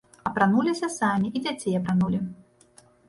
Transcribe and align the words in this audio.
Апрануліся 0.29 0.89
самі 0.95 1.27
і 1.37 1.41
дзяцей 1.43 1.77
апранулі. 1.81 2.19